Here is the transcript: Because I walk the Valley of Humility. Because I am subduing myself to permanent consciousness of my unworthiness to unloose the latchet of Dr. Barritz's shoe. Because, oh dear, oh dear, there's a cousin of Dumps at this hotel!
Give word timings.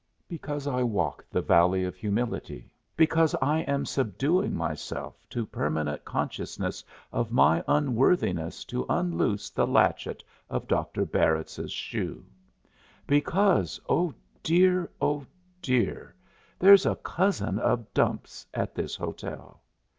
Because 0.27 0.65
I 0.65 0.81
walk 0.81 1.23
the 1.29 1.43
Valley 1.43 1.83
of 1.83 1.95
Humility. 1.95 2.73
Because 2.97 3.35
I 3.39 3.59
am 3.59 3.85
subduing 3.85 4.55
myself 4.55 5.23
to 5.29 5.45
permanent 5.45 6.03
consciousness 6.05 6.83
of 7.13 7.31
my 7.31 7.63
unworthiness 7.67 8.65
to 8.65 8.87
unloose 8.89 9.51
the 9.51 9.67
latchet 9.67 10.23
of 10.49 10.67
Dr. 10.67 11.05
Barritz's 11.05 11.71
shoe. 11.71 12.25
Because, 13.05 13.79
oh 13.87 14.11
dear, 14.41 14.89
oh 14.99 15.23
dear, 15.61 16.15
there's 16.57 16.87
a 16.87 16.95
cousin 16.95 17.59
of 17.59 17.93
Dumps 17.93 18.47
at 18.55 18.73
this 18.73 18.95
hotel! 18.95 19.61